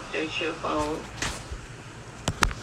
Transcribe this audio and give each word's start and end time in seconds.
looked 0.00 0.14
at 0.14 0.40
your 0.40 0.52
phone 0.54 0.98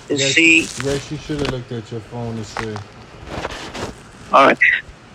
to 0.08 0.18
Yes, 0.18 0.34
see? 0.34 0.62
yes, 0.84 1.12
you 1.12 1.18
should 1.18 1.40
have 1.40 1.52
looked 1.52 1.72
at 1.72 1.92
your 1.92 2.02
phone 2.02 2.36
to 2.36 2.44
see. 2.44 2.76
All 4.34 4.48
right. 4.48 4.58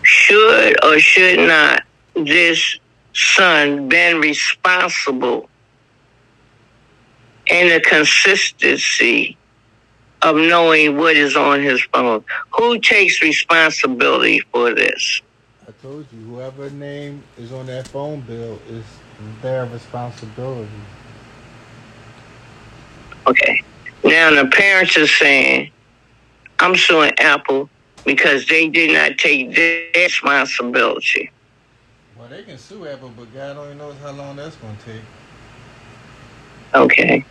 Should 0.03 0.85
or 0.85 0.99
should 0.99 1.41
not 1.41 1.83
this 2.15 2.79
son 3.15 3.89
been 3.89 4.21
responsible 4.21 5.49
in 7.47 7.69
the 7.69 7.81
consistency 7.81 9.37
of 10.23 10.37
knowing 10.37 10.97
what 10.97 11.17
is 11.17 11.37
on 11.37 11.61
his 11.61 11.83
phone? 11.93 12.25
Who 12.57 12.79
takes 12.79 13.21
responsibility 13.23 14.41
for 14.53 14.75
this? 14.75 15.23
I 15.67 15.73
told 15.83 16.07
you, 16.13 16.21
whoever 16.27 16.71
name 16.71 17.23
is 17.39 17.53
on 17.53 17.67
that 17.67 17.89
phone 17.89 18.21
bill 18.21 18.59
is 18.69 18.85
their 19.41 19.67
responsibility. 19.67 20.69
Okay. 23.27 23.63
Now 24.05 24.31
the 24.31 24.49
parents 24.49 24.97
are 24.97 25.07
saying, 25.07 25.71
I'm 26.59 26.77
suing 26.77 27.13
Apple 27.19 27.69
because 28.05 28.47
they 28.47 28.69
did 28.69 28.93
not 28.93 29.19
take 29.19 29.55
their 29.55 29.87
responsibility. 29.95 31.31
Well, 32.19 32.29
they 32.29 32.43
can 32.43 32.59
sue 32.59 32.87
Apple, 32.87 33.13
but 33.17 33.33
God 33.33 33.57
only 33.57 33.75
knows 33.75 33.97
how 34.03 34.13
long 34.13 34.37
that's 34.37 34.57
going 34.57 34.77
to 34.77 34.85
take. 34.85 35.03
Okay. 36.75 37.25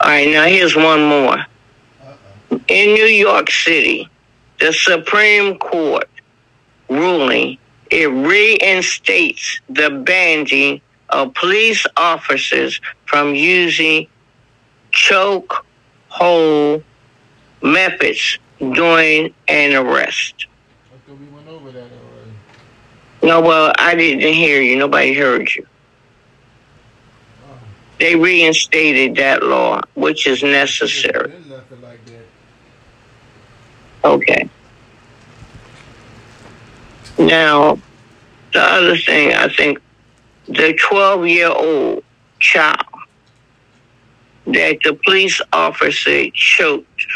All 0.00 0.10
right, 0.10 0.28
now 0.28 0.44
here's 0.44 0.76
one 0.76 1.04
more. 1.04 1.38
Uh-uh. 1.38 2.58
In 2.68 2.94
New 2.94 3.06
York 3.06 3.50
City, 3.50 4.08
the 4.58 4.72
Supreme 4.72 5.58
Court 5.58 6.08
ruling 6.88 7.58
it 7.90 8.06
reinstates 8.06 9.60
the 9.68 9.90
banning 9.90 10.80
of 11.08 11.34
police 11.34 11.84
officers 11.96 12.80
from 13.04 13.34
using 13.34 14.06
choke 14.90 15.64
hold 16.08 16.82
methods 17.62 18.38
during 18.58 19.34
an 19.48 19.74
arrest. 19.74 20.46
We 21.08 21.26
went 21.26 21.48
over 21.48 21.72
that 21.72 21.80
already. 21.80 22.32
No, 23.22 23.40
well, 23.40 23.72
I 23.78 23.94
didn't 23.94 24.32
hear 24.34 24.62
you. 24.62 24.76
Nobody 24.76 25.12
heard 25.12 25.48
you. 25.54 25.66
Oh. 27.48 27.54
They 27.98 28.14
reinstated 28.14 29.16
that 29.16 29.42
law, 29.42 29.80
which 29.94 30.26
is 30.26 30.42
necessary. 30.42 31.30
Been 31.30 31.50
left 31.50 31.72
it 31.72 31.82
like. 31.82 32.00
Okay. 34.04 34.48
Now, 37.18 37.78
the 38.52 38.60
other 38.60 38.96
thing, 38.96 39.34
I 39.34 39.48
think 39.48 39.78
the 40.46 40.72
12 40.72 41.26
year 41.26 41.48
old 41.48 42.02
child 42.38 42.89
that 44.54 44.78
the 44.84 44.98
police 45.04 45.40
officer 45.52 46.30
choked 46.32 47.06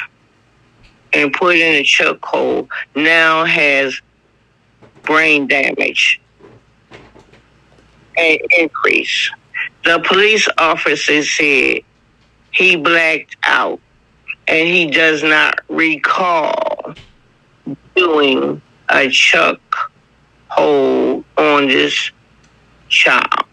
and 1.13 1.33
put 1.33 1.57
in 1.57 1.75
a 1.75 1.85
chokehold 1.85 2.69
now 2.95 3.45
has 3.45 4.01
brain 5.05 5.47
damage 5.47 6.21
and 8.17 8.39
increase. 8.59 9.31
The 9.85 10.03
police 10.07 10.49
officer 10.59 11.23
said 11.23 11.81
he 12.53 12.77
blacked 12.77 13.37
out 13.45 13.81
and 14.49 14.69
he 14.69 14.91
does 14.91 15.23
not 15.23 15.59
recall 15.69 16.95
doing 17.97 18.61
a 18.91 19.09
chuck 19.11 19.61
hold 20.49 21.25
on 21.37 21.69
this 21.69 22.11
child. 22.89 23.44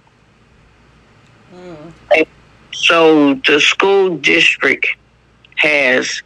So 2.81 3.35
the 3.35 3.59
school 3.59 4.17
district 4.17 4.87
has 5.57 6.23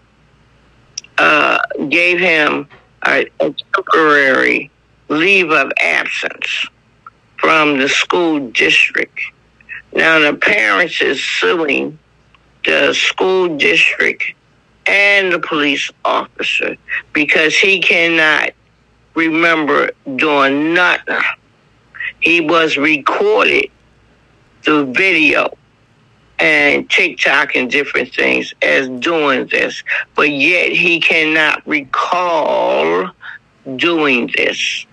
uh, 1.18 1.58
gave 1.90 2.18
him 2.18 2.70
a, 3.06 3.26
a 3.42 3.54
temporary 3.74 4.72
leave 5.10 5.52
of 5.52 5.74
absence 5.82 6.68
from 7.38 7.78
the 7.78 7.90
school 7.90 8.50
district. 8.52 9.20
Now 9.94 10.20
the 10.20 10.38
parents 10.38 11.02
is 11.02 11.22
suing 11.22 12.00
the 12.64 12.94
school 12.94 13.58
district 13.58 14.24
and 14.88 15.34
the 15.34 15.40
police 15.40 15.92
officer 16.06 16.78
because 17.12 17.58
he 17.58 17.82
cannot 17.82 18.52
remember 19.14 19.92
doing 20.16 20.74
nothing. 20.74 21.22
He 22.22 22.40
was 22.40 22.78
recorded 22.78 23.70
through 24.64 24.94
video 24.94 25.50
and 26.40 26.90
TikTok 26.90 27.56
and 27.56 27.70
different 27.70 28.14
things 28.14 28.54
as 28.62 28.90
doing 28.90 29.48
this, 29.48 29.84
but 30.16 30.30
yet 30.30 30.72
he 30.72 31.00
cannot 31.00 31.66
recall 31.66 33.10
doing 33.78 34.32
this. 34.36 34.86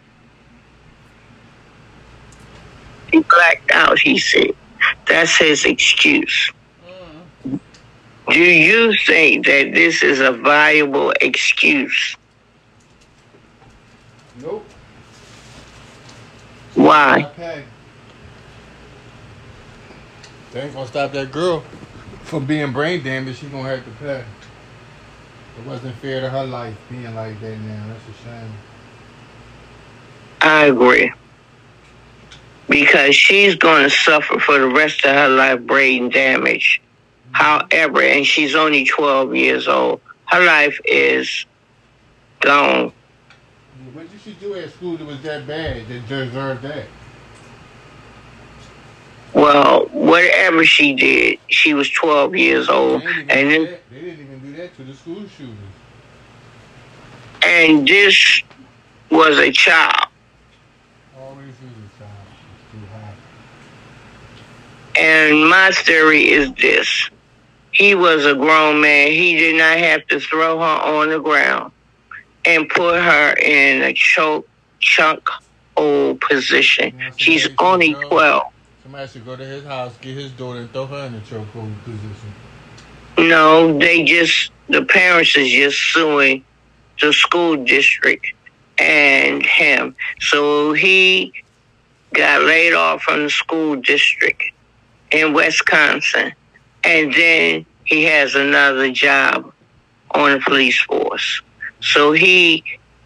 He 3.10 3.20
blacked 3.20 3.70
out, 3.72 3.98
he 3.98 4.18
said. 4.18 4.54
That's 5.06 5.36
his 5.36 5.64
excuse. 5.64 6.52
Do 8.28 8.40
you 8.40 8.94
think 9.04 9.46
that 9.46 9.72
this 9.74 10.02
is 10.02 10.20
a 10.20 10.32
viable 10.32 11.12
excuse? 11.20 12.16
Nope. 14.40 14.66
Why? 16.74 17.30
Okay. 17.32 17.64
They 20.52 20.60
ain't 20.60 20.74
gonna 20.74 20.86
stop 20.86 21.12
that 21.12 21.32
girl 21.32 21.64
from 22.24 22.44
being 22.44 22.72
brain 22.72 23.02
damaged. 23.02 23.38
She's 23.38 23.48
gonna 23.48 23.68
have 23.68 23.84
to 23.84 23.90
pay. 23.92 24.24
It 25.58 25.66
wasn't 25.66 25.94
fair 25.96 26.20
to 26.20 26.28
her 26.28 26.44
life 26.44 26.76
being 26.90 27.14
like 27.14 27.40
that 27.40 27.58
now. 27.58 27.86
That's 27.88 28.04
a 28.08 28.24
shame. 28.24 28.52
I 30.40 30.64
agree. 30.66 31.12
Because 32.68 33.14
she's 33.14 33.54
going 33.54 33.84
to 33.84 33.90
suffer 33.90 34.38
for 34.38 34.58
the 34.58 34.68
rest 34.68 35.04
of 35.04 35.14
her 35.14 35.28
life 35.28 35.60
brain 35.60 36.08
damage. 36.08 36.80
However, 37.32 38.02
and 38.02 38.26
she's 38.26 38.54
only 38.54 38.84
12 38.84 39.34
years 39.34 39.68
old, 39.68 40.00
her 40.26 40.44
life 40.44 40.78
is 40.84 41.46
gone. 42.40 42.92
What 43.92 44.10
did 44.10 44.20
she 44.20 44.32
do 44.34 44.54
at 44.54 44.70
school 44.70 44.96
that 44.96 45.06
was 45.06 45.22
that 45.22 45.46
bad 45.46 45.86
that 45.88 46.08
deserved 46.08 46.62
that? 46.62 46.86
Well, 49.34 49.86
whatever 49.92 50.64
she 50.64 50.94
did, 50.94 51.38
she 51.48 51.74
was 51.74 51.90
12 51.90 52.36
years 52.36 52.68
old. 52.68 53.02
And 53.02 53.28
do 53.28 53.28
then, 53.28 53.64
that. 53.64 53.90
they 53.90 54.00
didn't 54.00 54.20
even 54.26 54.40
do 54.40 54.56
that 54.56 54.76
to 54.76 54.84
the 54.84 54.94
school 54.94 55.26
shooters. 55.28 55.56
and 57.42 57.86
this 57.88 58.42
was 59.10 59.38
a 59.38 59.50
child. 59.50 60.06
Always 61.18 61.48
is 61.48 61.54
a 61.54 61.98
child. 61.98 62.10
It's 62.54 62.72
too 62.72 62.86
high. 62.92 63.14
And 65.00 65.48
my 65.48 65.70
theory 65.72 66.28
is 66.30 66.52
this. 66.60 67.08
He 67.72 67.94
was 67.94 68.26
a 68.26 68.34
grown 68.34 68.80
man. 68.82 69.12
He 69.12 69.36
did 69.36 69.56
not 69.56 69.78
have 69.78 70.06
to 70.08 70.20
throw 70.20 70.58
her 70.58 70.64
on 70.64 71.08
the 71.08 71.20
ground 71.20 71.72
and 72.44 72.68
put 72.68 73.00
her 73.00 73.32
in 73.40 73.82
a 73.82 73.94
choke, 73.94 74.46
chunk 74.80 75.26
old 75.76 76.20
position. 76.20 76.92
She's 77.16 77.48
only 77.58 77.94
12. 77.94 78.51
Somebody 78.82 79.08
should 79.08 79.24
go 79.24 79.36
to 79.36 79.44
his 79.44 79.64
house, 79.64 79.96
get 80.00 80.16
his 80.16 80.32
daughter, 80.32 80.60
and 80.60 80.70
throw 80.72 80.86
her 80.86 81.06
in 81.06 81.12
the 81.12 81.20
chokehold 81.20 81.72
position. 81.84 82.32
No, 83.16 83.78
they 83.78 84.02
just, 84.02 84.50
the 84.68 84.84
parents 84.84 85.36
is 85.36 85.50
just 85.50 85.78
suing 85.92 86.44
the 87.00 87.12
school 87.12 87.62
district 87.64 88.26
and 88.78 89.44
him. 89.44 89.94
So 90.20 90.72
he 90.72 91.32
got 92.12 92.42
laid 92.42 92.72
off 92.72 93.02
from 93.02 93.24
the 93.24 93.30
school 93.30 93.76
district 93.76 94.42
in 95.12 95.32
Wisconsin. 95.32 96.32
And 96.82 97.14
then 97.14 97.66
he 97.84 98.02
has 98.04 98.34
another 98.34 98.90
job 98.90 99.52
on 100.10 100.32
the 100.32 100.40
police 100.40 100.80
force. 100.80 101.42
So 101.80 102.12
he 102.12 102.64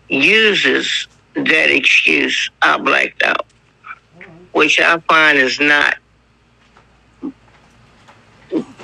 uses 0.09 1.06
that 1.35 1.71
excuse, 1.71 2.50
I 2.62 2.79
blacked 2.79 3.23
out, 3.23 3.45
which 4.56 4.81
I 4.81 4.99
find 5.00 5.37
is 5.37 5.61
not, 5.61 5.99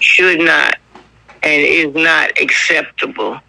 should 0.01 0.39
not, 0.39 0.77
and 1.43 1.63
is 1.63 1.95
not 1.95 2.39
acceptable. 2.39 3.41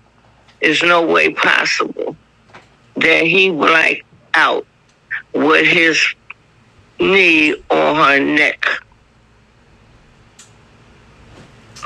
There's 0.62 0.82
no 0.84 1.06
way 1.06 1.34
possible 1.34 2.16
that 2.96 3.26
he 3.26 3.52
blacked 3.52 4.04
out 4.36 4.66
with 5.34 5.68
his 5.68 6.02
knee 6.98 7.56
on 7.70 7.96
her 7.98 8.20
neck. 8.22 8.66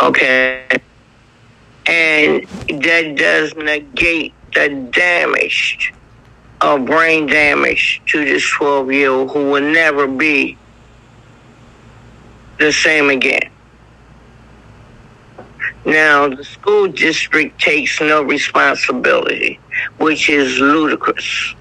Okay. 0.04 0.68
And 1.88 2.46
that 2.84 3.16
does 3.16 3.56
negate 3.56 4.36
the 4.54 4.70
damage 4.92 5.92
of 6.62 6.86
brain 6.86 7.28
damage 7.28 8.02
to 8.08 8.26
this 8.26 8.50
12 8.58 8.92
year 8.92 9.12
old 9.12 9.32
who 9.32 9.52
will 9.52 9.62
never 9.62 10.08
be 10.08 10.58
the 12.60 12.72
same 12.72 13.10
again. 13.10 13.50
Now, 15.86 16.28
the 16.28 16.44
school 16.44 16.88
district 16.88 17.62
takes 17.62 18.02
no 18.02 18.22
responsibility, 18.22 19.60
which 20.00 20.30
is 20.30 20.60
ludicrous. 20.60 21.56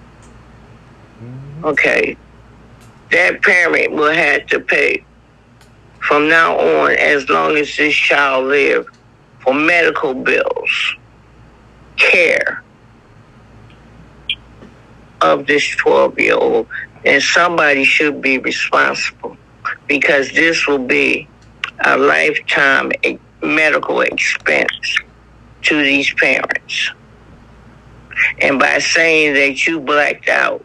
Mm-hmm. 1.23 1.65
Okay. 1.65 2.17
That 3.13 3.41
parent 3.43 3.93
will 3.93 4.13
have 4.13 4.47
to 4.49 4.59
pay 4.59 5.05
from 6.01 6.29
now 6.29 6.59
on 6.59 6.93
as 6.93 7.29
long 7.29 7.57
as 7.57 7.77
this 7.77 7.95
child 7.95 8.47
lives 8.47 8.89
for 9.41 9.55
medical 9.55 10.13
bills, 10.13 10.97
care 11.97 12.65
of 15.21 15.47
this 15.47 15.69
12 15.77 16.19
year 16.19 16.35
old. 16.35 16.67
And 17.05 17.23
somebody 17.23 17.85
should 17.85 18.21
be 18.21 18.39
responsible 18.39 19.37
because 19.87 20.31
this 20.33 20.67
will 20.67 20.85
be 20.85 21.29
a 21.85 21.97
lifetime 21.97 22.93
medical 23.43 24.01
expense 24.01 24.99
to 25.63 25.83
these 25.83 26.13
parents. 26.15 26.91
And 28.41 28.59
by 28.59 28.79
saying 28.79 29.35
that 29.35 29.67
you 29.67 29.81
blacked 29.81 30.29
out 30.29 30.65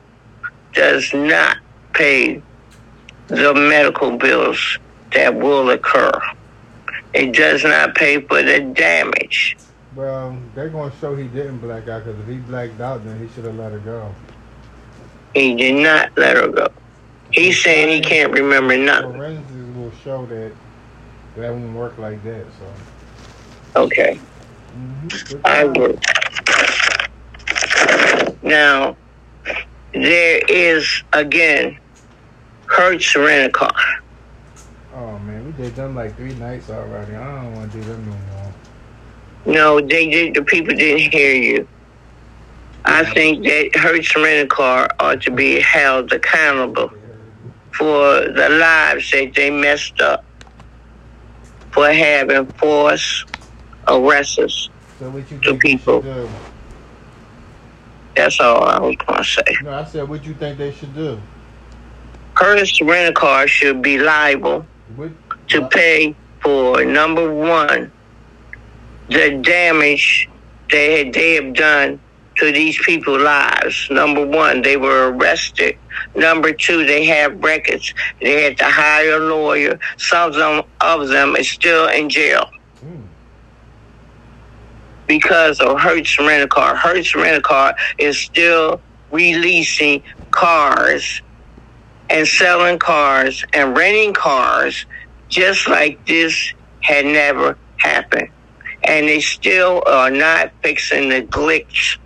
does 0.74 1.13
not 1.13 1.57
pay 1.94 2.42
the 3.27 3.53
medical 3.53 4.18
bills 4.18 4.77
that 5.13 5.36
will 5.36 5.69
occur. 5.69 6.12
It 7.13 7.33
does 7.33 7.63
not 7.63 7.95
pay 7.95 8.21
for 8.21 8.42
the 8.42 8.62
damage. 8.62 9.57
Well, 9.95 10.38
they're 10.56 10.69
gonna 10.69 10.94
show 11.01 11.15
he 11.15 11.27
didn't 11.27 11.59
black 11.59 11.88
out 11.89 12.06
because 12.06 12.19
if 12.21 12.27
he 12.27 12.38
blacked 12.38 12.80
out, 12.80 13.03
then 13.03 13.19
he 13.19 13.33
should 13.33 13.44
have 13.44 13.56
let 13.56 13.74
her 13.74 13.80
go. 13.80 14.13
He 15.33 15.55
did 15.55 15.75
not 15.75 16.11
let 16.17 16.35
her 16.35 16.47
go. 16.49 16.67
He's 17.31 17.61
saying 17.63 17.89
he 17.89 18.01
can't 18.01 18.33
remember 18.33 18.77
nothing. 18.77 19.13
Forensics 19.13 19.77
will 19.77 19.91
show 20.03 20.25
that 20.25 20.51
that 21.37 21.51
won't 21.51 21.75
work 21.75 21.97
like 21.97 22.21
that. 22.23 22.45
So. 23.73 23.81
Okay, 23.83 24.19
Mm-hmm. 24.77 25.41
I 25.45 25.63
agree. 25.63 25.97
Now, 28.41 28.97
there 29.93 30.41
is, 30.47 31.03
again, 31.13 31.77
Hertz 32.67 33.15
rent 33.15 33.49
a 33.49 33.51
car. 33.51 33.73
Oh 34.93 35.19
man, 35.19 35.45
we 35.45 35.51
did 35.53 35.75
them 35.75 35.95
like 35.95 36.15
three 36.15 36.33
nights 36.35 36.69
already. 36.69 37.15
I 37.15 37.43
don't 37.43 37.55
want 37.55 37.71
to 37.71 37.77
do 37.77 37.83
them 37.83 38.05
no 38.05 39.53
more. 39.53 39.53
No, 39.53 39.81
they 39.81 40.09
did, 40.09 40.35
the 40.35 40.43
people 40.43 40.75
didn't 40.75 41.11
hear 41.11 41.33
you. 41.35 41.67
I 42.91 43.05
think 43.13 43.45
that 43.45 43.73
Hertz 43.75 44.13
rent 44.17 44.45
a 44.45 44.47
car 44.53 44.89
ought 44.99 45.21
to 45.21 45.31
be 45.31 45.61
held 45.61 46.11
accountable 46.11 46.91
for 47.71 48.27
the 48.27 48.49
lives 48.49 49.09
that 49.11 49.33
they 49.33 49.49
messed 49.49 50.01
up 50.01 50.25
for 51.71 51.89
having 51.89 52.45
forced 52.53 53.25
arrests. 53.88 54.69
So 54.99 55.21
To 55.43 55.55
people. 55.55 56.01
That's 58.15 58.39
all 58.41 58.63
I 58.65 58.77
was 58.79 58.95
going 59.07 59.23
to 59.23 59.23
say. 59.23 59.57
No, 59.63 59.71
I 59.73 59.85
said 59.85 60.09
what 60.09 60.25
you 60.25 60.33
think 60.33 60.57
they 60.57 60.73
should 60.73 60.93
do. 60.93 61.17
Hertz 62.35 62.81
rent 62.81 63.09
a 63.09 63.13
car 63.13 63.47
should 63.47 63.81
be 63.81 63.99
liable 63.99 64.65
What? 64.97 65.11
to 65.47 65.65
pay 65.69 66.13
for 66.41 66.83
number 66.83 67.33
one, 67.33 67.89
the 69.09 69.41
damage 69.41 70.29
they 70.69 71.05
had, 71.05 71.13
they 71.13 71.35
have 71.35 71.53
done 71.53 72.01
to 72.41 72.51
these 72.51 72.79
people's 72.85 73.23
lives. 73.23 73.88
Number 73.91 74.25
one, 74.27 74.63
they 74.63 74.77
were 74.77 75.11
arrested. 75.13 75.77
Number 76.15 76.53
two, 76.53 76.85
they 76.85 77.05
have 77.05 77.43
records. 77.43 77.93
They 78.21 78.43
had 78.43 78.57
to 78.59 78.65
hire 78.65 79.17
a 79.17 79.19
lawyer. 79.19 79.79
Some 79.99 80.31
of 80.31 80.35
them, 80.35 80.63
of 80.81 81.09
them 81.09 81.38
is 81.38 81.51
still 81.51 81.88
in 81.89 82.09
jail 82.09 82.45
Mm. 82.83 83.09
because 85.07 85.59
of 85.61 85.79
Hertz 85.79 86.17
rent 86.19 86.43
a 86.43 86.47
car. 86.49 86.75
Hertz 86.75 87.15
rent 87.15 87.38
a 87.38 87.41
car 87.41 87.75
is 87.99 88.19
still 88.19 88.83
releasing 89.11 90.03
cars 90.31 91.21
and 92.09 92.27
selling 92.27 92.79
cars 92.79 93.45
and 93.53 93.77
renting 93.77 94.13
cars 94.13 94.85
just 95.29 95.69
like 95.69 96.05
this 96.07 96.53
had 96.81 97.05
never 97.05 97.59
happened. 97.77 98.29
And 98.85 99.07
they 99.07 99.21
still 99.21 99.83
are 99.88 100.11
not 100.11 100.53
fixing 100.63 101.09
the 101.09 101.23
glitch 101.23 101.97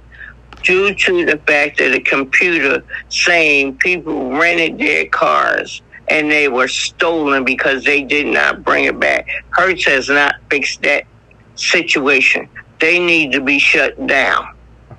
due 0.65 0.93
to 0.93 1.25
the 1.25 1.37
fact 1.47 1.77
that 1.77 1.91
the 1.91 1.99
computer 2.01 2.83
saying 3.09 3.77
people 3.77 4.31
rented 4.31 4.77
their 4.79 5.05
cars 5.07 5.81
and 6.09 6.29
they 6.29 6.47
were 6.47 6.67
stolen 6.67 7.43
because 7.45 7.83
they 7.83 8.01
did 8.03 8.25
not 8.27 8.63
bring 8.63 8.85
it 8.85 8.99
back. 8.99 9.27
Hertz 9.51 9.85
has 9.85 10.09
not 10.09 10.35
fixed 10.49 10.81
that 10.81 11.05
situation. 11.55 12.49
They 12.79 12.99
need 12.99 13.31
to 13.31 13.41
be 13.41 13.59
shut 13.59 14.05
down 14.07 14.47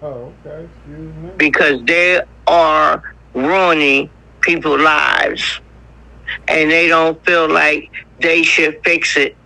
Oh, 0.03 0.33
okay. 0.45 0.65
Excuse 0.65 1.15
me. 1.17 1.31
because 1.37 1.83
they 1.85 2.23
are 2.47 3.03
ruining 3.35 4.09
people's 4.41 4.81
lives 4.81 5.61
and 6.49 6.71
they 6.71 6.87
don't 6.89 7.23
feel 7.25 7.49
like 7.51 7.91
they 8.21 8.43
should 8.43 8.81
fix 8.85 9.17
it 9.17 9.37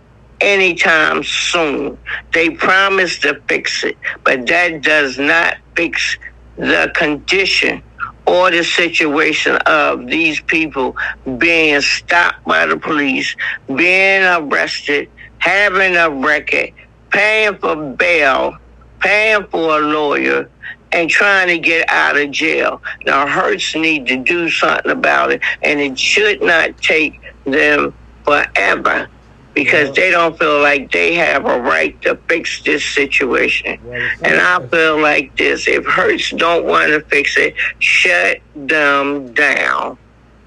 anytime 0.41 1.23
soon. 1.23 1.97
They 2.33 2.49
promise 2.49 3.19
to 3.19 3.39
fix 3.47 3.83
it, 3.83 3.97
but 4.23 4.47
that 4.47 4.81
does 4.81 5.17
not 5.17 5.57
fix 5.75 6.17
the 6.57 6.91
condition 6.95 7.81
or 8.25 8.51
the 8.51 8.63
situation 8.63 9.55
of 9.65 10.07
these 10.07 10.41
people 10.41 10.95
being 11.37 11.81
stopped 11.81 12.43
by 12.45 12.65
the 12.65 12.77
police, 12.77 13.35
being 13.67 14.23
arrested, 14.23 15.09
having 15.39 15.95
a 15.95 16.09
record, 16.09 16.71
paying 17.09 17.57
for 17.57 17.75
bail, 17.75 18.55
paying 18.99 19.43
for 19.47 19.79
a 19.79 19.81
lawyer, 19.81 20.49
and 20.91 21.09
trying 21.09 21.47
to 21.47 21.57
get 21.57 21.89
out 21.89 22.17
of 22.17 22.31
jail. 22.31 22.81
Now, 23.05 23.25
Hertz 23.25 23.75
need 23.75 24.07
to 24.07 24.17
do 24.17 24.49
something 24.49 24.91
about 24.91 25.31
it, 25.31 25.41
and 25.63 25.79
it 25.79 25.97
should 25.97 26.41
not 26.41 26.77
take 26.81 27.19
them 27.45 27.93
forever 28.23 29.09
because 29.53 29.85
Well- 29.85 29.93
they 29.93 30.11
don't 30.11 30.37
feel 30.39 30.59
like 30.61 30.91
they 30.91 31.13
have 31.15 31.45
a 31.45 31.59
right 31.59 31.99
to 32.01 32.19
fix 32.27 32.61
this 32.63 32.85
situation. 32.85 33.77
It's 33.83 34.21
And 34.21 34.39
I 34.39 34.65
feel 34.67 34.99
like 34.99 35.33
this: 35.37 35.67
if 35.67 35.85
Hertz 35.85 36.29
don't 36.31 36.65
want 36.65 36.89
to 36.89 37.01
fix 37.09 37.37
it, 37.37 37.55
shut 37.79 38.37
them 38.55 39.33
down. 39.33 39.97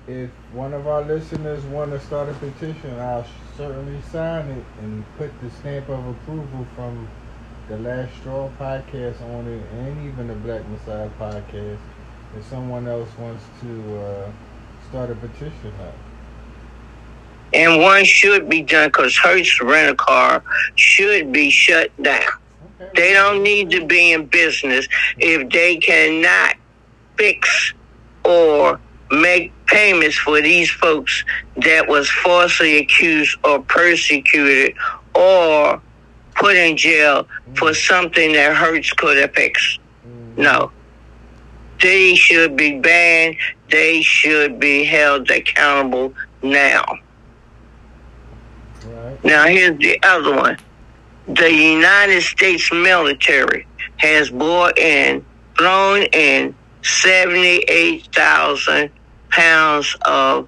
If 0.06 0.30
one 0.52 0.74
of 0.74 0.86
our 0.86 1.02
listeners 1.02 1.62
want 1.64 1.92
to 1.92 2.00
start 2.00 2.28
a 2.28 2.34
petition, 2.34 2.98
I'll 2.98 3.26
certainly 3.56 4.00
sign 4.12 4.48
it 4.50 4.64
and 4.82 5.04
put 5.16 5.30
the 5.40 5.50
stamp 5.50 5.88
of 5.88 6.06
approval 6.06 6.66
from 6.74 7.08
the 7.68 7.78
Last 7.78 8.14
Straw 8.20 8.50
podcast 8.60 9.22
on 9.22 9.46
it, 9.46 9.62
and 9.72 10.06
even 10.06 10.28
the 10.28 10.34
Black 10.34 10.62
Messiah 10.68 11.08
podcast. 11.18 11.78
If 12.36 12.44
someone 12.50 12.86
else 12.86 13.08
wants 13.18 13.44
to 13.62 13.98
uh, 13.98 14.30
start 14.90 15.10
a 15.10 15.14
petition 15.14 15.72
up. 15.80 15.94
And 17.54 17.80
one 17.80 18.04
should 18.04 18.48
be 18.48 18.62
done 18.62 18.88
because 18.88 19.16
Hertz 19.16 19.60
rent 19.62 19.90
a 19.90 19.94
car 19.94 20.42
should 20.74 21.32
be 21.32 21.50
shut 21.50 21.90
down. 22.02 22.22
They 22.96 23.12
don't 23.12 23.42
need 23.42 23.70
to 23.70 23.86
be 23.86 24.12
in 24.12 24.26
business 24.26 24.88
if 25.18 25.48
they 25.50 25.76
cannot 25.76 26.56
fix 27.16 27.72
or 28.24 28.80
make 29.10 29.52
payments 29.66 30.16
for 30.16 30.40
these 30.40 30.70
folks 30.70 31.24
that 31.56 31.86
was 31.86 32.10
falsely 32.10 32.78
accused 32.78 33.38
or 33.44 33.60
persecuted 33.62 34.74
or 35.14 35.80
put 36.34 36.56
in 36.56 36.76
jail 36.76 37.28
for 37.54 37.72
something 37.72 38.32
that 38.32 38.56
Hertz 38.56 38.92
could 38.92 39.16
have 39.18 39.32
fixed. 39.32 39.78
Mm, 40.06 40.38
No. 40.38 40.72
They 41.80 42.14
should 42.14 42.56
be 42.56 42.78
banned. 42.80 43.36
They 43.70 44.02
should 44.02 44.58
be 44.58 44.84
held 44.84 45.30
accountable 45.30 46.14
now. 46.42 46.84
Now, 49.24 49.46
here's 49.46 49.78
the 49.78 49.98
other 50.02 50.36
one. 50.36 50.58
The 51.26 51.50
United 51.50 52.22
States 52.22 52.70
military 52.70 53.66
has 53.96 54.28
brought 54.28 54.78
in, 54.78 55.24
flown 55.56 56.02
in 56.12 56.54
78,000 56.82 58.90
pounds 59.30 59.96
of 60.04 60.46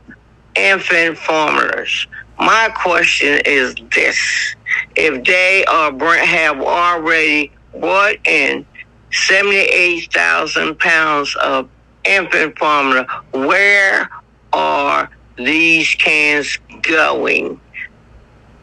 infant 0.55 1.17
formulas. 1.17 2.07
My 2.39 2.71
question 2.77 3.41
is 3.47 3.75
this. 3.95 4.55
If 4.95 5.25
they 5.25 5.65
are 5.65 5.91
have 6.19 6.61
already 6.61 7.51
brought 7.81 8.17
in 8.27 8.67
78,000 9.11 10.79
pounds 10.79 11.35
of 11.37 11.71
infant 12.05 12.59
formula, 12.59 13.07
where 13.33 14.11
are 14.53 15.09
these 15.39 15.95
cans 15.95 16.59
going? 16.83 17.59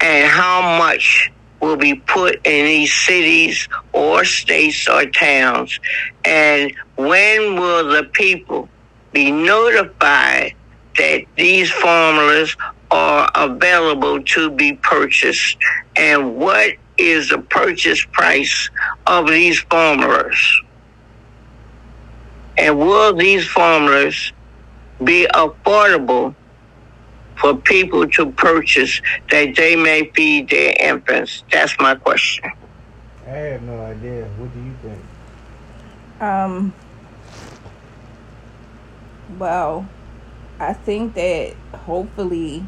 And 0.04 0.30
how 0.30 0.78
much 0.78 1.32
will 1.62 1.78
be 1.78 1.96
put 1.96 2.36
in 2.46 2.66
these 2.66 2.94
cities 2.94 3.70
or 3.94 4.26
states 4.26 4.88
or 4.90 5.06
towns, 5.06 5.80
and 6.26 6.74
when 6.98 7.56
will 7.56 7.88
the 7.88 8.04
people 8.12 8.68
be 9.14 9.32
notified 9.32 10.54
that 10.98 11.24
these 11.38 11.72
formulas 11.72 12.56
are 12.92 13.32
available 13.34 14.22
to 14.24 14.52
be 14.52 14.74
purchased, 14.74 15.58
and 15.96 16.36
what 16.36 16.74
is 16.98 17.30
the 17.30 17.40
purchase 17.40 18.06
price 18.12 18.70
of 19.08 19.28
these 19.28 19.60
formulas? 19.62 20.62
And 22.58 22.78
will 22.78 23.16
these 23.16 23.48
formulas 23.48 24.34
be 25.02 25.28
affordable 25.34 26.36
for 27.38 27.56
people 27.56 28.08
to 28.08 28.32
purchase 28.32 29.02
that 29.32 29.56
they 29.56 29.76
may 29.76 30.12
feed 30.16 30.50
their 30.50 30.76
infants? 30.80 31.44
That's 31.52 31.78
my 31.80 31.96
question. 31.96 32.52
I 33.26 33.30
have 33.30 33.64
no 33.64 33.82
idea. 33.82 34.26
What 34.38 34.54
do 34.54 34.60
you 34.62 34.76
think? 34.82 35.02
Um, 36.22 36.74
well, 39.38 39.88
I 40.60 40.74
think 40.74 41.16
that 41.16 41.54
hopefully 41.86 42.66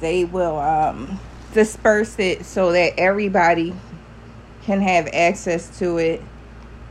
they 0.00 0.24
will 0.24 0.58
um, 0.58 1.18
disperse 1.52 2.18
it 2.18 2.44
so 2.44 2.72
that 2.72 2.98
everybody 2.98 3.74
can 4.62 4.80
have 4.80 5.08
access 5.12 5.78
to 5.78 5.98
it. 5.98 6.22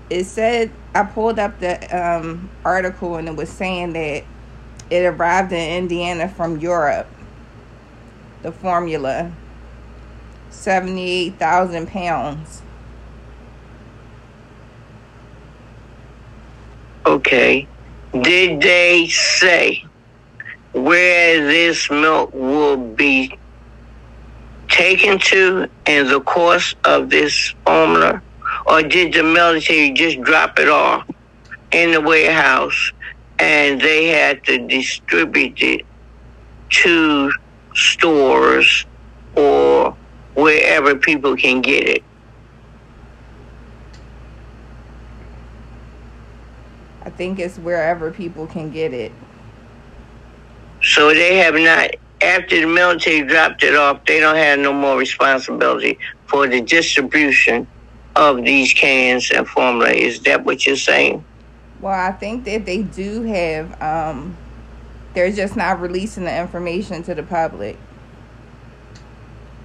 It 0.09 0.25
said 0.25 0.71
I 0.93 1.03
pulled 1.03 1.39
up 1.39 1.59
the 1.59 1.77
um, 1.95 2.49
article 2.65 3.15
and 3.15 3.27
it 3.27 3.35
was 3.35 3.49
saying 3.49 3.93
that 3.93 4.23
it 4.91 5.05
arrived 5.05 5.53
in 5.53 5.83
Indiana 5.83 6.27
from 6.27 6.59
Europe. 6.59 7.07
The 8.43 8.51
formula, 8.51 9.31
seventy-eight 10.49 11.39
thousand 11.39 11.87
pounds. 11.87 12.61
Okay. 17.05 17.67
Did 18.21 18.61
they 18.61 19.07
say 19.07 19.85
where 20.73 21.45
this 21.47 21.89
milk 21.89 22.33
will 22.33 22.75
be 22.75 23.37
taken 24.67 25.17
to 25.19 25.69
in 25.85 26.07
the 26.07 26.19
course 26.21 26.75
of 26.83 27.09
this 27.09 27.55
formula? 27.65 28.21
Or 28.65 28.83
did 28.83 29.13
the 29.13 29.23
military 29.23 29.91
just 29.91 30.19
drop 30.21 30.59
it 30.59 30.67
off 30.67 31.09
in 31.71 31.91
the 31.91 32.01
warehouse 32.01 32.91
and 33.41 33.81
they 33.81 34.05
had 34.05 34.43
to 34.43 34.59
distribute 34.67 35.59
it 35.63 35.83
to 36.69 37.31
stores 37.73 38.85
or 39.35 39.97
wherever 40.35 40.95
people 40.95 41.35
can 41.35 41.59
get 41.59 41.87
it? 41.87 42.03
I 47.03 47.09
think 47.09 47.39
it's 47.39 47.57
wherever 47.57 48.11
people 48.11 48.45
can 48.45 48.69
get 48.69 48.93
it. 48.93 49.11
So 50.83 51.11
they 51.11 51.37
have 51.37 51.55
not, 51.55 51.95
after 52.21 52.61
the 52.61 52.67
military 52.67 53.23
dropped 53.23 53.63
it 53.63 53.75
off, 53.75 54.05
they 54.05 54.19
don't 54.19 54.35
have 54.35 54.59
no 54.59 54.71
more 54.71 54.97
responsibility 54.99 55.97
for 56.27 56.47
the 56.47 56.61
distribution 56.61 57.65
of 58.15 58.43
these 58.43 58.71
cans 58.73 59.31
and 59.31 59.47
formula. 59.47 59.89
Is 59.89 60.19
that 60.21 60.45
what 60.45 60.67
you're 60.67 60.75
saying? 60.75 61.25
Well, 61.81 61.93
I 61.93 62.11
think 62.11 62.45
that 62.45 62.65
they 62.65 62.83
do 62.83 63.23
have, 63.23 63.81
um, 63.81 64.37
they're 65.15 65.31
just 65.31 65.55
not 65.55 65.81
releasing 65.81 66.25
the 66.25 66.39
information 66.39 67.01
to 67.03 67.15
the 67.15 67.23
public. 67.23 67.77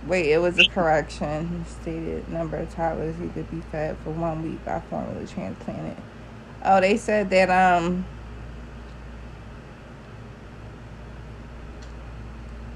Wait, 0.06 0.30
it 0.30 0.38
was 0.38 0.58
a 0.58 0.64
correction. 0.64 1.64
Stated 1.82 2.28
number 2.28 2.56
of 2.56 2.72
toddlers 2.72 3.16
he 3.20 3.28
could 3.28 3.50
be 3.50 3.60
fed 3.72 3.96
for 4.04 4.10
one 4.10 4.42
week 4.42 4.64
by 4.64 4.80
formula 4.88 5.26
transplanted. 5.26 5.96
Oh, 6.64 6.80
they 6.80 6.96
said 6.96 7.28
that 7.30 7.50
um 7.50 8.06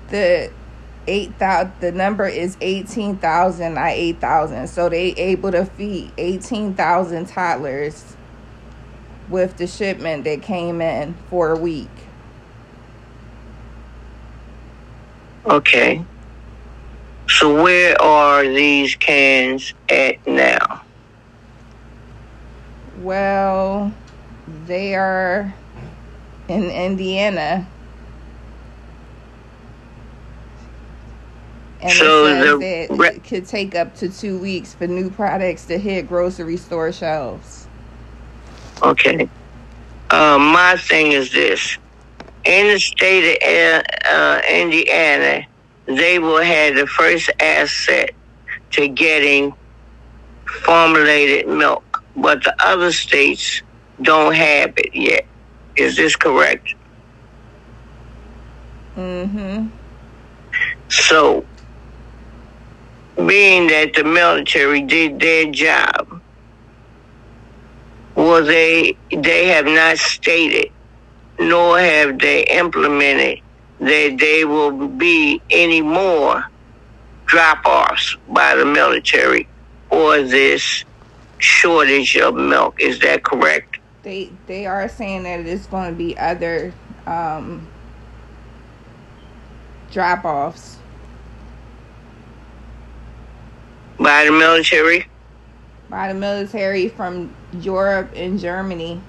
the 0.08 0.50
eight 1.06 1.34
thousand 1.36 1.72
the 1.80 1.92
number 1.92 2.26
is 2.26 2.56
eighteen 2.60 3.16
thousand, 3.16 3.74
not 3.74 3.90
eight 3.90 4.20
thousand. 4.20 4.66
So 4.66 4.88
they 4.88 5.12
able 5.12 5.52
to 5.52 5.64
feed 5.64 6.12
eighteen 6.18 6.74
thousand 6.74 7.26
toddlers 7.26 8.16
with 9.30 9.58
the 9.58 9.68
shipment 9.68 10.24
that 10.24 10.42
came 10.42 10.82
in 10.82 11.14
for 11.30 11.52
a 11.52 11.58
week. 11.58 12.10
Okay. 15.46 16.06
So 17.28 17.62
where 17.62 18.00
are 18.02 18.44
these 18.44 18.96
cans 18.96 19.74
at 19.90 20.16
now? 20.26 20.82
Well, 22.98 23.94
they 24.46 24.94
are 24.96 25.54
in 26.48 26.70
Indiana. 26.70 27.68
And 31.80 31.94
So 31.96 32.04
it 32.04 32.12
says 32.16 32.58
the 32.58 32.88
it 33.04 33.24
could 33.24 33.46
take 33.46 33.74
up 33.76 33.94
to 33.96 34.10
two 34.10 34.40
weeks 34.40 34.74
for 34.74 34.88
new 34.88 35.10
products 35.10 35.66
to 35.66 35.78
hit 35.78 36.08
grocery 36.08 36.58
store 36.58 36.92
shelves. 36.92 37.69
Okay. 38.82 39.28
Uh, 40.10 40.38
my 40.38 40.76
thing 40.76 41.12
is 41.12 41.32
this. 41.32 41.78
In 42.44 42.68
the 42.68 42.80
state 42.80 43.36
of 43.42 43.84
uh, 44.10 44.40
Indiana, 44.50 45.46
they 45.86 46.18
will 46.18 46.42
have 46.42 46.74
the 46.74 46.86
first 46.86 47.30
asset 47.40 48.10
to 48.72 48.88
getting 48.88 49.54
formulated 50.46 51.48
milk, 51.48 52.02
but 52.16 52.42
the 52.42 52.54
other 52.64 52.92
states 52.92 53.62
don't 54.02 54.34
have 54.34 54.72
it 54.76 54.94
yet. 54.94 55.26
Is 55.76 55.96
this 55.96 56.16
correct? 56.16 56.74
Mm-hmm. 58.96 59.68
So, 60.88 61.44
being 63.26 63.68
that 63.68 63.94
the 63.94 64.04
military 64.04 64.82
did 64.82 65.20
their 65.20 65.50
job, 65.50 66.19
well, 68.14 68.44
they 68.44 68.96
they 69.10 69.46
have 69.48 69.66
not 69.66 69.98
stated, 69.98 70.70
nor 71.38 71.78
have 71.78 72.18
they 72.18 72.44
implemented 72.44 73.40
that 73.78 74.16
there 74.18 74.46
will 74.46 74.88
be 74.88 75.40
any 75.50 75.80
more 75.80 76.44
drop-offs 77.26 78.16
by 78.28 78.54
the 78.56 78.64
military 78.64 79.48
or 79.90 80.22
this 80.22 80.84
shortage 81.38 82.16
of 82.16 82.34
milk. 82.34 82.74
Is 82.80 82.98
that 83.00 83.22
correct? 83.24 83.78
They 84.02 84.30
they 84.46 84.66
are 84.66 84.88
saying 84.88 85.22
that 85.24 85.40
it's 85.40 85.66
going 85.66 85.90
to 85.90 85.96
be 85.96 86.16
other 86.18 86.72
um, 87.06 87.66
drop 89.90 90.24
offs. 90.24 90.78
By 93.98 94.24
the 94.24 94.32
military? 94.32 95.06
By 95.90 96.12
the 96.12 96.18
military 96.18 96.88
from 96.88 97.34
Europe 97.52 98.10
and 98.14 98.38
Germany. 98.38 99.00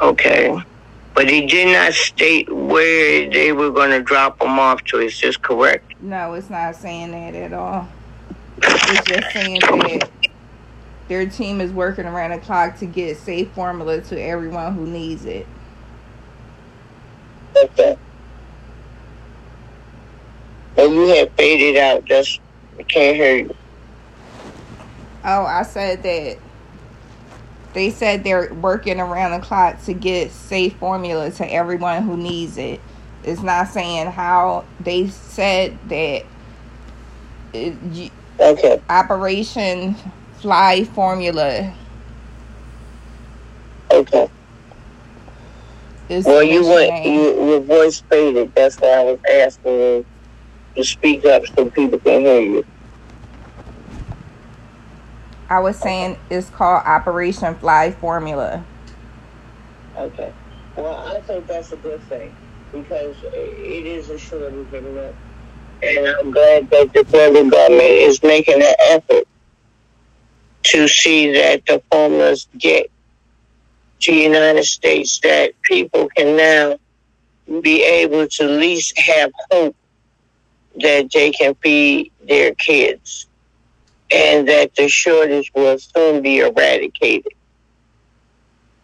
Okay. 0.00 0.58
But 1.14 1.28
he 1.28 1.46
did 1.46 1.68
not 1.68 1.92
state 1.92 2.50
where 2.50 3.28
they 3.28 3.52
were 3.52 3.70
going 3.70 3.90
to 3.90 4.00
drop 4.00 4.38
them 4.38 4.58
off 4.58 4.82
to. 4.84 5.00
Is 5.00 5.20
this 5.20 5.36
correct? 5.36 5.92
No, 6.00 6.32
it's 6.32 6.48
not 6.48 6.74
saying 6.74 7.10
that 7.10 7.34
at 7.34 7.52
all. 7.52 7.86
It's 8.62 9.04
just 9.04 9.32
saying 9.32 9.60
that 9.60 10.10
their 11.08 11.28
team 11.28 11.60
is 11.60 11.72
working 11.72 12.06
around 12.06 12.30
the 12.30 12.38
clock 12.38 12.78
to 12.78 12.86
get 12.86 13.18
safe 13.18 13.50
formula 13.50 14.00
to 14.00 14.18
everyone 14.18 14.74
who 14.74 14.86
needs 14.86 15.26
it. 15.26 15.46
Okay. 17.64 17.98
And 20.76 20.94
you 20.94 21.08
have 21.08 21.30
faded 21.32 21.76
out. 21.76 22.08
That's 22.08 22.38
I 22.80 22.84
can't 22.84 23.16
hear 23.16 23.36
you. 23.38 23.56
Oh, 25.24 25.44
I 25.44 25.62
said 25.62 26.02
that 26.02 26.38
they 27.74 27.90
said 27.90 28.24
they're 28.24 28.52
working 28.54 29.00
around 29.00 29.40
the 29.40 29.46
clock 29.46 29.82
to 29.84 29.94
get 29.94 30.30
safe 30.32 30.74
formula 30.76 31.30
to 31.32 31.52
everyone 31.52 32.02
who 32.04 32.16
needs 32.16 32.58
it. 32.58 32.80
It's 33.24 33.42
not 33.42 33.68
saying 33.68 34.08
how 34.12 34.64
they 34.80 35.08
said 35.08 35.78
that 35.90 36.24
it, 37.52 38.12
Okay. 38.40 38.82
Operation 38.88 39.94
Fly 40.38 40.84
Formula 40.84 41.74
Okay. 43.92 44.28
is 46.08 46.26
Well, 46.26 46.42
you 46.42 46.64
went. 46.66 47.04
You, 47.04 47.46
your 47.50 47.60
voice 47.60 48.02
faded. 48.10 48.52
That's 48.56 48.76
why 48.80 48.88
I 48.88 49.04
was 49.04 49.20
asking 49.30 50.06
to 50.76 50.84
speak 50.84 51.24
up 51.26 51.42
so 51.56 51.70
people 51.70 52.00
can 52.00 52.22
hear 52.22 52.40
you. 52.40 52.64
I 55.48 55.60
was 55.60 55.78
saying 55.78 56.18
it's 56.30 56.50
called 56.50 56.82
Operation 56.86 57.56
Fly 57.56 57.92
Formula. 57.92 58.68
Okay. 59.96 60.32
Well, 60.76 60.96
I 61.08 61.20
think 61.20 61.46
that's 61.46 61.72
a 61.72 61.76
good 61.76 62.02
thing 62.04 62.32
because 62.72 63.16
it 63.24 63.86
is 63.86 64.10
a 64.10 64.18
shortage 64.18 64.72
of. 64.72 65.16
And 65.82 66.08
I'm 66.08 66.30
glad 66.30 66.68
that 66.70 66.90
the 66.94 67.04
federal 67.10 67.50
government 67.50 67.82
is 67.82 68.22
making 68.22 68.62
an 68.62 68.74
effort 68.90 69.24
to 70.64 70.88
see 70.88 71.32
that 71.34 71.64
the 71.66 71.82
formulas 71.92 72.48
get 72.58 72.88
to 74.02 74.12
the 74.12 74.18
United 74.18 74.64
States, 74.64 75.20
that 75.22 75.54
people 75.64 76.08
can 76.16 76.36
now 76.36 76.78
be 77.62 77.82
able 77.84 78.28
to 78.28 78.44
at 78.44 78.50
least 78.50 78.98
have 78.98 79.32
hope 79.50 79.76
that 80.80 81.10
they 81.12 81.30
can 81.30 81.54
feed 81.56 82.12
their 82.26 82.54
kids 82.54 83.26
and 84.12 84.48
that 84.48 84.74
the 84.74 84.88
shortage 84.88 85.50
will 85.54 85.78
soon 85.78 86.22
be 86.22 86.38
eradicated. 86.38 87.32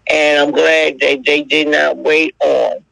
And 0.08 0.40
I'm 0.40 0.52
glad 0.52 1.00
that 1.00 1.24
they 1.24 1.42
did 1.42 1.68
not 1.68 1.96
wait 1.96 2.34
on 2.40 2.84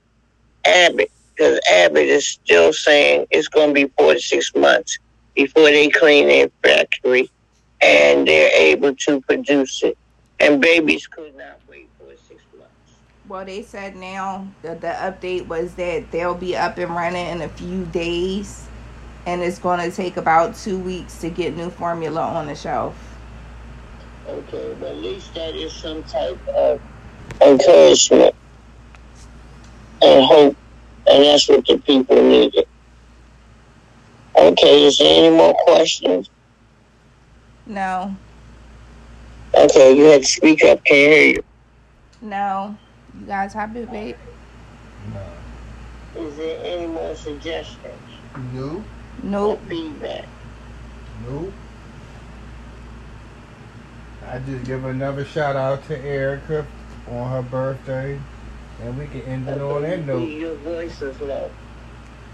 Abbott 0.66 1.10
because 1.34 1.60
Abbott 1.70 2.06
is 2.06 2.26
still 2.26 2.72
saying 2.72 3.26
it's 3.30 3.48
going 3.48 3.68
to 3.68 3.74
be 3.74 3.92
four 3.98 4.14
to 4.14 4.20
six 4.20 4.54
months 4.54 4.98
before 5.34 5.64
they 5.64 5.88
clean 5.88 6.28
their 6.28 6.48
factory 6.62 7.30
and 7.80 8.26
they're 8.26 8.50
able 8.52 8.94
to 8.94 9.20
produce 9.22 9.82
it. 9.82 9.96
And 10.40 10.60
babies 10.60 11.06
could 11.06 11.36
not 11.36 11.60
wait 11.68 11.88
for 11.98 12.10
six 12.28 12.42
months. 12.58 12.72
Well, 13.28 13.44
they 13.44 13.62
said 13.62 13.96
now 13.96 14.48
the, 14.62 14.74
the 14.74 14.88
update 14.88 15.46
was 15.46 15.74
that 15.74 16.10
they'll 16.10 16.34
be 16.34 16.56
up 16.56 16.78
and 16.78 16.90
running 16.90 17.26
in 17.28 17.42
a 17.42 17.48
few 17.48 17.84
days, 17.86 18.68
and 19.26 19.42
it's 19.42 19.58
going 19.58 19.78
to 19.78 19.94
take 19.94 20.16
about 20.16 20.54
two 20.54 20.78
weeks 20.78 21.20
to 21.20 21.30
get 21.30 21.56
new 21.56 21.70
formula 21.70 22.20
on 22.20 22.46
the 22.46 22.54
shelf. 22.54 22.96
Okay, 24.26 24.74
but 24.80 24.90
at 24.90 24.96
least 24.96 25.34
that 25.34 25.54
is 25.54 25.72
some 25.72 26.02
type 26.04 26.38
of 26.48 26.80
encouragement 27.42 28.34
and 30.02 30.24
hope, 30.24 30.56
and 31.06 31.24
that's 31.24 31.48
what 31.48 31.66
the 31.66 31.78
people 31.78 32.16
needed. 32.16 32.66
Okay, 34.36 34.84
is 34.84 34.98
there 34.98 35.24
any 35.24 35.36
more 35.36 35.54
questions? 35.64 36.28
No. 37.66 38.14
Okay, 39.54 39.96
you 39.96 40.04
had 40.04 40.22
to 40.22 40.28
speak 40.28 40.64
up. 40.64 40.84
Can't 40.84 41.12
hear 41.12 41.26
you. 41.34 41.44
No. 42.20 42.76
You 43.20 43.26
guys 43.26 43.52
happy, 43.52 43.84
babe? 43.84 44.16
No. 45.12 46.22
Is 46.22 46.36
there 46.36 46.60
any 46.64 46.86
more 46.86 47.14
suggestions? 47.14 47.94
Nope. 48.52 48.82
Nope. 49.22 49.60
Or 49.62 49.66
feedback? 49.68 50.26
Nope. 51.26 51.52
I 54.26 54.38
just 54.40 54.64
give 54.64 54.84
another 54.84 55.24
shout 55.24 55.56
out 55.56 55.86
to 55.88 55.98
Erica 55.98 56.66
on 57.08 57.30
her 57.30 57.42
birthday, 57.42 58.18
and 58.82 58.98
we 58.98 59.06
can 59.06 59.22
end 59.22 59.48
it 59.48 59.60
on 59.60 59.82
that 59.82 60.04
note. 60.04 60.24
Your 60.24 60.54
voice 60.56 61.00
is 61.02 61.20
low. 61.20 61.50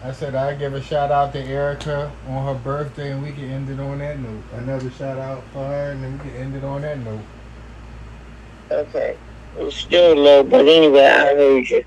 I 0.02 0.12
said 0.12 0.34
I 0.34 0.54
give 0.54 0.72
a 0.72 0.80
shout 0.80 1.10
out 1.10 1.32
to 1.34 1.38
Erica 1.38 2.10
on 2.26 2.46
her 2.46 2.60
birthday, 2.62 3.12
and 3.12 3.22
we 3.22 3.32
can 3.32 3.50
end 3.50 3.68
it 3.68 3.78
on 3.78 3.98
that 3.98 4.18
note. 4.18 4.42
Another 4.54 4.90
shout 4.92 5.18
out 5.18 5.42
for 5.52 5.66
her, 5.66 5.90
and 5.92 6.02
then 6.02 6.12
we 6.12 6.30
can 6.30 6.36
end 6.36 6.56
it 6.56 6.64
on 6.64 6.82
that 6.82 6.98
note. 6.98 7.20
Okay. 8.70 9.16
It's 9.58 9.76
still 9.76 10.14
low, 10.14 10.42
but 10.42 10.66
anyway, 10.66 11.04
I 11.04 11.34
heard 11.34 11.68
you. 11.68 11.84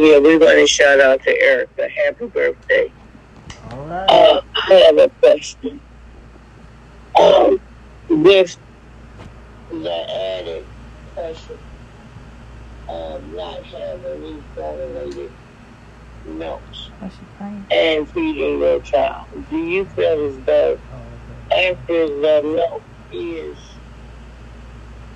Yeah, 0.00 0.18
we're 0.18 0.38
going 0.38 0.64
to 0.64 0.66
shout 0.66 0.98
out 0.98 1.20
to 1.24 1.42
Erica. 1.42 1.86
Happy 2.06 2.26
birthday. 2.28 2.94
All 3.64 3.86
right. 3.86 4.06
Uh, 4.08 4.40
I 4.70 4.74
have 4.86 4.96
a 4.98 5.10
question. 5.22 5.82
Um, 7.20 7.58
with 8.08 8.56
the 9.70 10.04
added 10.38 10.64
pressure 11.14 11.58
of 12.88 13.24
not 13.26 13.58
having 13.66 14.42
milks 16.24 16.92
What's 16.98 17.16
she 17.16 17.26
praying? 17.36 17.66
and 17.70 18.10
feeding 18.10 18.58
their 18.58 18.80
child, 18.80 19.26
do 19.50 19.58
you 19.58 19.86
feel 19.86 20.26
as 20.30 20.38
though 20.46 20.78
after 21.52 22.06
the 22.06 22.40
milk 22.42 22.84
is 23.12 23.80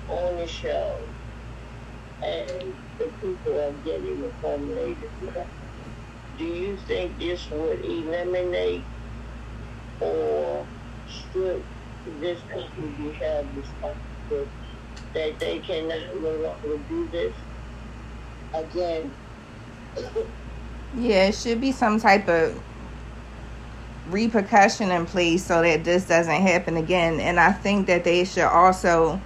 on 0.07 0.37
the 0.37 0.47
shelf 0.47 1.09
and 2.21 2.75
the 2.97 3.05
people 3.21 3.59
are 3.59 3.73
getting 3.83 4.31
formulated 4.41 5.09
milk, 5.21 5.47
do 6.37 6.45
you 6.45 6.77
think 6.87 7.17
this 7.19 7.49
would 7.51 7.83
eliminate 7.83 8.83
or 10.01 10.65
strip 11.09 11.63
this 12.19 12.39
company 12.51 12.87
be 12.97 13.11
held 13.13 13.47
responsible 13.55 14.47
that 15.13 15.39
they 15.39 15.59
cannot 15.59 16.21
no 16.21 16.31
longer 16.31 16.77
do 16.89 17.07
this 17.09 17.33
again? 18.53 19.11
Yeah, 20.97 21.27
it 21.27 21.35
should 21.35 21.59
be 21.59 21.71
some 21.71 21.99
type 21.99 22.27
of 22.27 22.61
repercussion 24.09 24.91
in 24.91 25.05
place 25.05 25.43
so 25.43 25.61
that 25.61 25.83
this 25.83 26.07
doesn't 26.07 26.41
happen 26.41 26.77
again. 26.77 27.19
And 27.19 27.39
I 27.39 27.51
think 27.51 27.87
that 27.87 28.03
they 28.03 28.25
should 28.25 28.43
also 28.43 29.19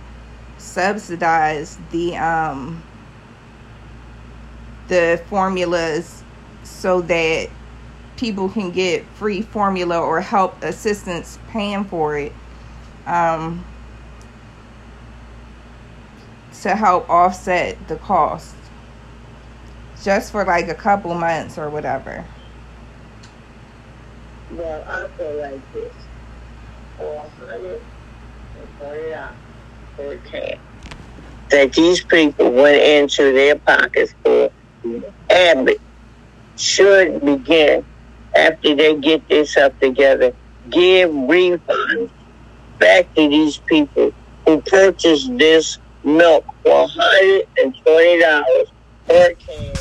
subsidize 0.57 1.77
the 1.91 2.17
um 2.17 2.83
the 4.89 5.21
formulas 5.29 6.23
so 6.63 7.01
that 7.01 7.49
people 8.17 8.49
can 8.49 8.71
get 8.71 9.05
free 9.15 9.41
formula 9.41 9.97
or 9.97 10.19
help 10.19 10.61
assistance 10.61 11.39
paying 11.49 11.85
for 11.85 12.17
it 12.17 12.33
um 13.07 13.63
to 16.61 16.75
help 16.75 17.09
offset 17.09 17.77
the 17.87 17.95
cost 17.95 18.53
just 20.03 20.31
for 20.31 20.45
like 20.45 20.67
a 20.67 20.75
couple 20.75 21.13
months 21.13 21.57
or 21.57 21.69
whatever. 21.69 22.23
Well, 24.51 24.83
I 24.87 25.07
feel 25.17 25.35
like 25.41 25.73
this. 25.73 25.93
Four 26.97 27.25
hundred 27.39 27.81
and 28.59 28.69
forty 28.79 29.09
dollars 29.09 29.35
for 29.95 30.11
a 30.13 30.17
can. 30.17 30.59
That 31.49 31.73
these 31.73 32.03
people 32.03 32.51
went 32.51 32.81
into 32.81 33.33
their 33.33 33.55
pockets 33.55 34.13
for 34.23 34.51
Abbott 35.29 35.81
should 36.57 37.23
begin 37.23 37.85
after 38.35 38.75
they 38.75 38.95
get 38.95 39.27
this 39.27 39.55
up 39.57 39.79
together. 39.79 40.33
Give 40.69 41.09
refunds 41.09 42.09
back 42.79 43.13
to 43.15 43.29
these 43.29 43.57
people 43.57 44.13
who 44.45 44.61
purchased 44.61 45.37
this 45.37 45.77
milk 46.03 46.45
for 46.63 46.87
hundred 46.89 47.47
and 47.57 47.75
twenty 47.83 48.21
dollars 48.21 48.71
per 49.07 49.33
can 49.33 49.75